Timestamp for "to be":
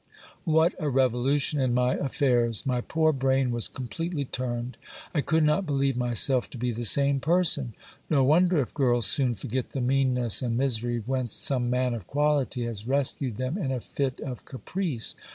6.49-6.71